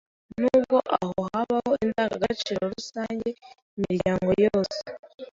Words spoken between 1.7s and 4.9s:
indangagaciro rusange imiryango yose